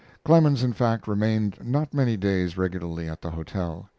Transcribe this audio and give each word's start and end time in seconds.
Clemens, 0.25 0.63
in 0.63 0.73
fact, 0.73 1.07
remained 1.07 1.57
not 1.63 1.93
many 1.93 2.17
days 2.17 2.57
regularly 2.57 3.07
at 3.07 3.21
the 3.21 3.29
hotel. 3.29 3.87